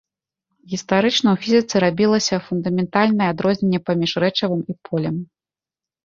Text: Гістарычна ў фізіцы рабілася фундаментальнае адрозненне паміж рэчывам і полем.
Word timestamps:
Гістарычна 0.71 1.27
ў 1.33 1.37
фізіцы 1.43 1.75
рабілася 1.83 2.35
фундаментальнае 2.45 3.27
адрозненне 3.33 3.79
паміж 3.91 4.11
рэчывам 4.25 4.61
і 4.73 4.75
полем. 4.89 5.15